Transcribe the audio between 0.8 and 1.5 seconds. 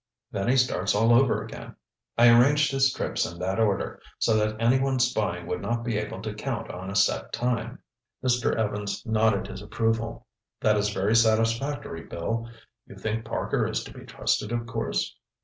all over